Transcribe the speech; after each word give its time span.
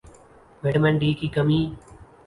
vitamin 0.63 0.93
D 0.99 1.09
کی 1.19 1.27
کمی 1.35 1.61